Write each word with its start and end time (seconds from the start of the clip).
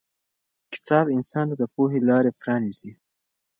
کتاب 0.73 1.05
انسان 1.17 1.45
ته 1.49 1.55
د 1.61 1.63
پوهې 1.73 1.99
لارې 2.09 2.31
پرانیزي. 2.39 2.91